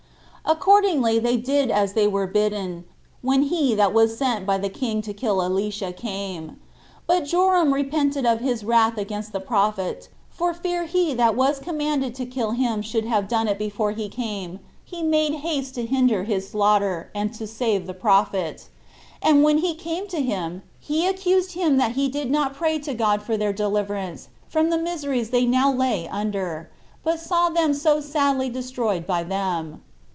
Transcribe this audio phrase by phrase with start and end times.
[0.43, 2.83] Accordingly, they did as they were bidden,
[3.21, 6.57] when he that was sent by the king to kill Elisha came.
[7.07, 11.59] But Joram repented of his wrath against the prophet; and for fear he that was
[11.59, 15.85] commanded to kill him should have done it before he came, he made haste to
[15.85, 18.67] hinder his slaughter, and to save the prophet:
[19.21, 22.93] and when he came to him, he accused him that he did not pray to
[22.93, 26.69] God for their deliverance from the miseries they now lay under,
[27.05, 29.81] but saw them so sadly destroyed by them.